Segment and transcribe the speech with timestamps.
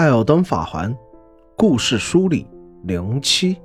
[0.00, 0.96] 艾尔登法环
[1.58, 2.46] 故事梳理
[2.84, 3.58] 零七，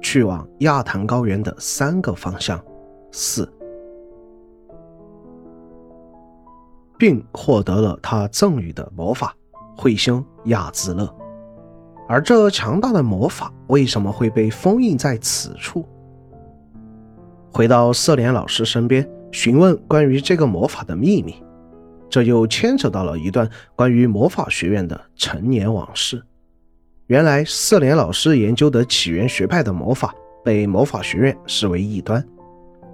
[0.00, 2.58] 去往亚坛高原的三个方向
[3.12, 3.46] 四，
[6.96, 9.36] 并获得了他赠予的魔法
[9.76, 11.14] 彗星亚兹勒。
[12.08, 15.84] 而这强大的魔法为什么会被封印在此处？
[17.52, 21.34] 回到瑟莲老师身边，询问关于这个魔法的秘密。
[22.10, 26.20] 这又牵扯到了一段关于魔法学院的陈年往事。
[27.06, 30.14] 原来，瑟莲老师研究的起源学派的魔法
[30.44, 32.24] 被魔法学院视为异端，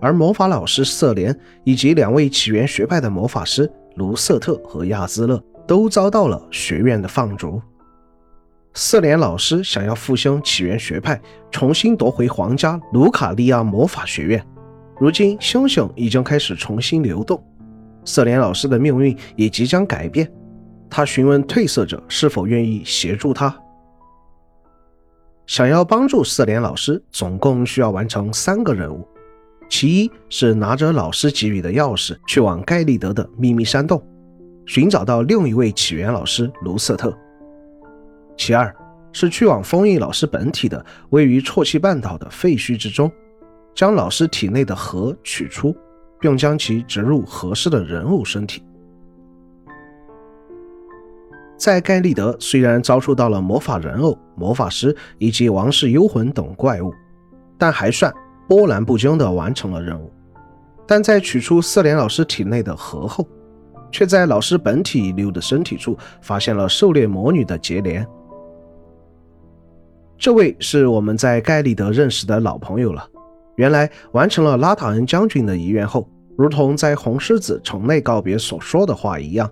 [0.01, 7.61] 而魔法老师瑟莲以及两位起源学派的魔法师卢瑟特和亚兹勒都遭到了学院的放逐。
[8.73, 11.19] 瑟莲老师想要复兴起源学派，
[11.51, 14.47] 重新夺回皇家卢卡利亚魔法学院。
[14.99, 17.43] 如今，星星已经开始重新流动。
[18.07, 20.33] 瑟莲老师的命运也即将改变，
[20.89, 23.55] 他询问褪色者是否愿意协助他。
[25.47, 29.07] 想要帮助瑟莲老师，总共需要完成三个任务：
[29.69, 34.03] 其一是拿着老师给予的钥匙去往盖利德的秘密山洞，
[34.65, 37.11] 寻找到另一位起源老师卢瑟特；
[38.37, 38.75] 其二
[39.13, 43.11] 是去往封印老师本体的位于啜泣半岛的废墟之中，
[43.75, 45.77] 将老师体内的核取出。
[46.21, 48.63] 并将其植入合适的人物身体。
[51.57, 56.93] 在盖利德，虽然遭受到了魔法人偶、魔法师以及王室幽魂等怪物，
[57.57, 58.13] 但还算
[58.47, 60.13] 波澜不惊地完成了任务。
[60.87, 63.27] 但在取出瑟莲老师体内的核后，
[63.91, 68.07] 却在老师本体遗留的身体处发现了狩猎魔女的结连。
[70.19, 73.09] 这位是我们在盖利德认识的老朋友了。
[73.57, 79.51] 原来完成了拉塔恩将军的遗愿后，如同在红狮子城内告别所说的话一样，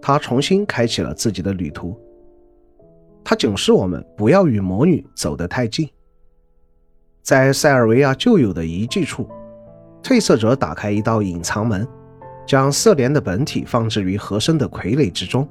[0.00, 1.98] 他重新开启了自己的旅途。
[3.24, 5.88] 他警示我们不要与魔女走得太近。
[7.22, 9.28] 在塞尔维亚旧有的遗迹处，
[10.02, 11.86] 褪色者打开一道隐藏门，
[12.46, 15.46] 将瑟莲的本体放置于和声的傀儡之中。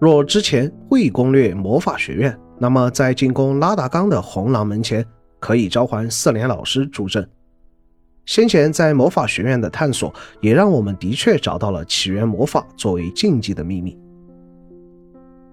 [0.00, 5.04] 若之前会攻略魔法学院，那么在进攻拉达冈的红狼门前。
[5.44, 7.28] 可以召唤瑟莲老师助阵。
[8.24, 10.10] 先前在魔法学院的探索，
[10.40, 13.94] 也让我们的确找到了起源魔法作为禁忌的秘密。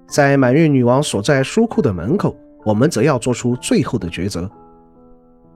[0.07, 4.49] 在满月女王所在书库的门口，我们则要做出最后的抉择：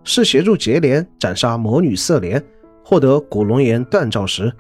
[0.04, 2.44] 是协助杰连斩杀魔女瑟莲，
[2.84, 4.52] 获得古龙岩锻造石，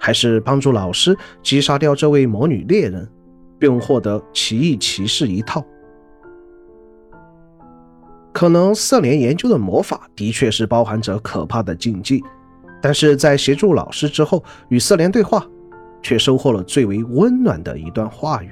[0.00, 3.08] 还是帮助老师击杀掉这位魔女猎人，
[3.56, 5.64] 并获得奇异骑士一套？
[8.42, 12.20] 可能瑟莲研究的魔法的确是包含着可怕的禁忌，
[12.80, 15.46] 但是在协助老师之后与瑟莲对话，
[16.02, 18.50] 却收获了最为温暖的一段话语。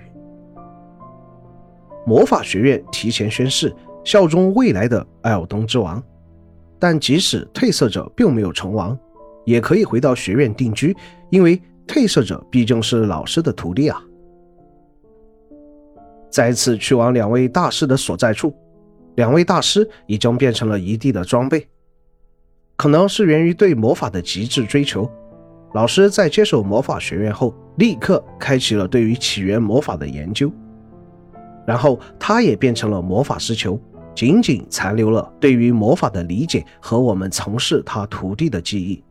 [2.07, 3.75] 魔法学院提前宣誓
[4.05, 6.01] 效忠未来的艾尔东之王，
[6.79, 8.97] 但即使褪色者并没有成王，
[9.45, 10.97] 也可以回到学院定居，
[11.31, 14.01] 因为褪色者毕竟是老师的徒弟啊。
[16.31, 18.55] 再次去往两位大师的所在处。
[19.21, 21.69] 两位大师已经变成了一地的装备，
[22.75, 25.07] 可能是源于对魔法的极致追求。
[25.75, 30.51] 老师在接手魔法学院后，立刻开启了对于起源魔法的研究，
[31.67, 33.79] 然后他也变成了魔法师球，
[34.15, 39.05] 仅仅残留了对于魔法的理解和我们曾是他徒弟的记忆。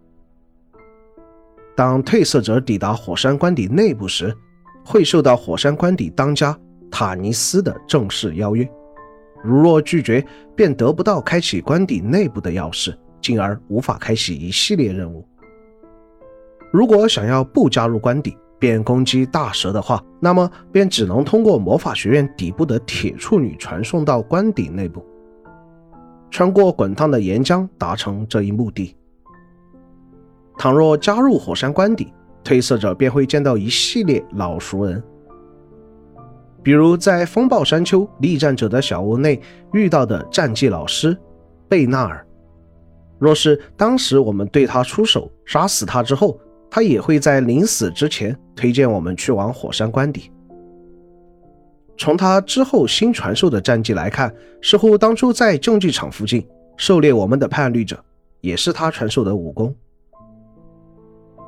[1.75, 4.35] 当褪色者抵达火山官邸内部时，
[4.83, 6.57] 会受到火山官邸当家
[6.89, 8.67] 塔尼斯的正式邀约。
[9.43, 15.25] 如若拒绝，便得不到开启官邸内部的钥匙，进而无法开启一系列任务。
[16.71, 25.03] 如果想要不加入官邸，便攻击大蛇的话，那么便只能通过魔法学院底部的铁处女传送到官邸内部，
[26.29, 28.95] 穿过滚烫的岩浆达成这一目的。
[30.57, 32.13] 倘若加入火山官邸，
[32.43, 35.01] 褪色者便会见到一系列老熟人。
[36.61, 39.41] 比如在风暴山丘力战者的小屋内
[39.73, 41.17] 遇到的战绩老师
[41.67, 42.25] 贝纳尔，
[43.17, 46.39] 若是当时我们对他出手杀死他之后，
[46.69, 50.31] 他也会在临死之前推荐我们去往火山关底。
[51.97, 56.45] 从他之后新传授的战绩来看，似乎当初在竞技场附近
[56.77, 58.01] 狩猎我们的叛逆者
[58.41, 59.75] 也是他传授的武功。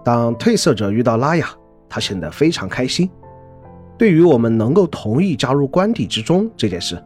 [0.04, 1.48] 当褪色者遇到拉雅，
[1.88, 3.10] 他显得非常开心。
[4.02, 7.00] 对于我们能够同意加入官邸之中这件事，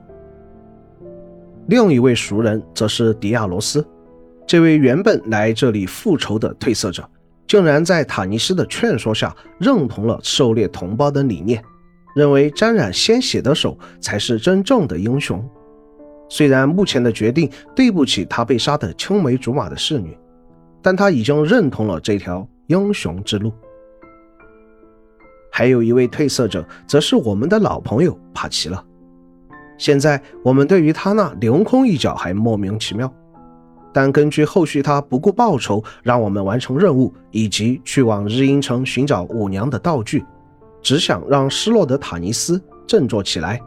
[1.67, 3.85] 另一位熟人则是迪亚罗斯。
[4.47, 7.03] 这位原本来这里复仇的褪色者，
[7.49, 11.61] 竟然在塔尼斯的劝说下认同了狩猎同胞的理念，
[12.15, 15.45] 认为沾染鲜血的手才是真正的英雄。
[16.29, 20.17] 虽然目前的决定对不起他被杀的青梅竹马的侍女，
[20.81, 23.51] 但他已经认同了这条英雄之路。
[25.57, 28.83] 还有一位褪色者，则是我们的老朋友帕奇了。
[29.77, 33.09] 现在我们对于他那凌空一脚还莫名其妙，
[33.93, 40.25] 但根据后续他不顾报酬让我们完成任务，以及去往日阴城寻找舞娘的道具，
[40.81, 43.57] 只想让失落的塔尼斯振作起来。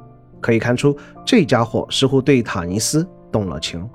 [0.42, 0.94] 可以看出，
[1.24, 3.88] 这家伙似乎对塔尼斯动了情。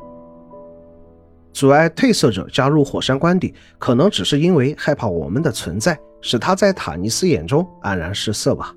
[1.53, 8.75] 阻碍褪色者加入火山官邸，可能只是因为害怕我们的存在，使他在塔尼斯眼中黯然失色吧。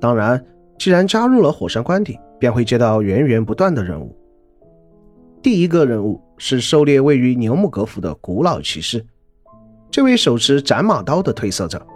[0.00, 0.44] 当然，
[0.76, 4.14] 既然加入了火山官邸，便会接到源源不断的任务。
[5.40, 9.04] 第一个任务是狩猎位于牛木格府的古老骑士，
[9.90, 11.86] 这位手持斩马刀的褪色者。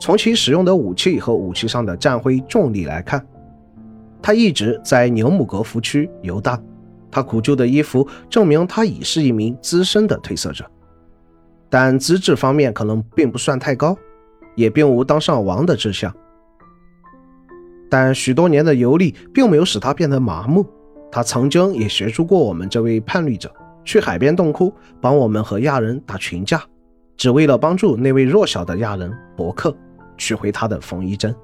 [0.00, 3.24] 从其使用的武器和武器上的战徽重力来看，
[4.22, 6.62] 他一直在牛姆格福区游荡。
[7.16, 10.70] 他苦旧的衣服证明他已是一名资深的褪色者，
[11.70, 13.96] 但资质方面可能并不算太高，
[14.54, 16.14] 也并无当上王的志向。
[17.88, 20.66] 但许多年的游历并没有使他变得麻木。
[21.10, 23.50] 他曾经也协助过我们这位叛逆者
[23.82, 24.70] 去海边洞窟
[25.00, 26.62] 帮我们和亚人打群架，
[27.16, 29.74] 只为了帮助那位弱小的亚人伯克。
[30.18, 31.34] 取回他的缝衣针。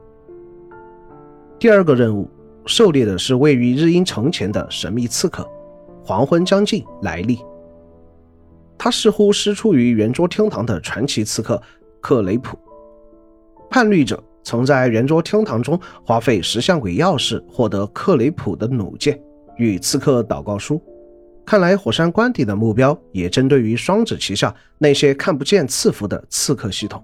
[1.58, 2.28] 第二个任务，
[2.66, 5.48] 狩猎的是位于日阴城前的神秘刺客。
[6.04, 7.38] 黄昏将近，来历。
[8.76, 11.60] 他似乎师出于圆桌厅堂的传奇刺客
[12.00, 12.58] 克雷普。
[13.70, 19.18] 叛逆者曾在圆桌厅堂中花费石像鬼钥匙获得克雷普的弩箭
[19.56, 20.82] 与刺客祷告书。
[21.46, 27.02] 看来火山官邸的目标也针对于双子旗下那些看不见赐福的刺客系统。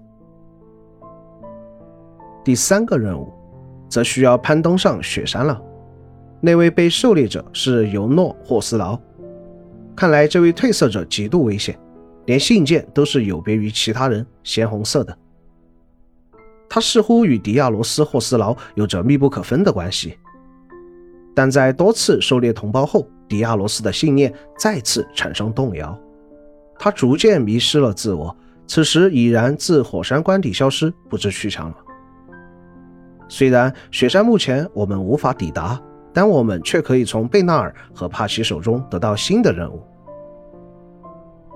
[2.43, 3.31] 第三个任务，
[3.89, 5.61] 则需要攀登上雪山了。
[6.41, 8.97] 那位被狩猎者是尤诺霍斯劳，
[9.95, 11.77] 看来这位褪色者极度危险，
[12.25, 15.17] 连信件都是有别于其他人，鲜红色的。
[16.69, 20.17] 他似乎与迪亚罗斯霍斯劳有着密不可分的关系，
[21.35, 25.99] 但在多次狩猎同胞后，迪亚罗斯的信念再次产生动摇，
[26.77, 28.33] 他逐渐迷失了自我，
[28.67, 31.75] 此时已然自火山关底消失，不知去向了。
[33.27, 35.79] 虽然雪山目前我们无法抵达，
[36.13, 39.81] 但我们却可以从贝纳尔和帕奇手中得到新的任务。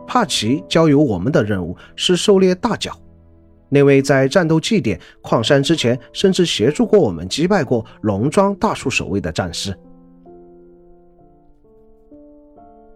[0.06, 2.92] 帕奇交由我们的任务是狩猎大角，
[3.70, 9.74] 那位在战斗祭典矿山之前，甚至协助过我们击败过龙庄大树守卫的战士。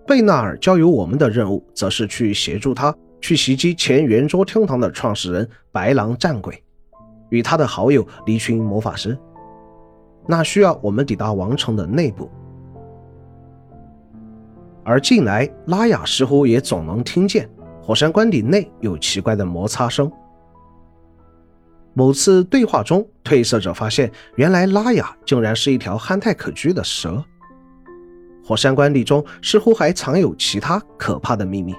[0.05, 6.61] 贝纳尔交由我们的任务，则是去协助他去袭击前圆桌厅堂的创始人白狼战鬼。
[7.29, 9.17] 与他的好友离群魔法师，
[10.27, 12.29] 那需要我们抵达王城的内部。
[14.83, 17.49] 而近来，拉雅似乎也总能听见
[17.81, 20.11] 火山官邸内有奇怪的摩擦声。
[21.93, 27.23] 某次对话中，褪色者发现，原来拉雅竟然是一条憨态可掬的蛇。
[28.45, 31.73] 火山官邸中似乎还藏有其他可怕的秘密。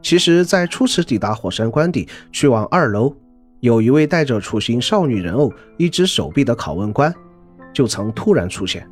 [0.00, 3.14] 其实，在初次抵达火山官邸，去往二楼，
[3.64, 7.10] 有一位带着雏形少女人偶、一只手臂的拷问官，
[7.72, 8.86] 就曾突然出现。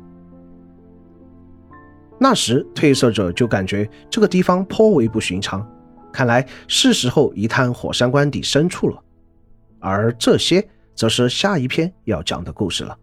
[2.19, 5.63] 那时，褪色者就感觉这个地方颇为不寻常，
[6.11, 8.99] 看来是时候一探火山官底深处了。
[9.77, 12.97] 而这些，则是下一篇要讲的故事了。